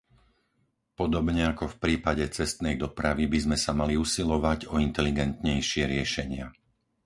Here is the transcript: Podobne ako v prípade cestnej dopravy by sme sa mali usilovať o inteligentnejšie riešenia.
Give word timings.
Podobne 0.99 1.43
ako 1.53 1.65
v 1.69 1.75
prípade 1.85 2.23
cestnej 2.37 2.73
dopravy 2.83 3.23
by 3.33 3.37
sme 3.45 3.53
sa 3.63 3.69
mali 3.79 3.93
usilovať 4.05 4.59
o 4.73 4.81
inteligentnejšie 4.87 5.83
riešenia. 5.93 6.45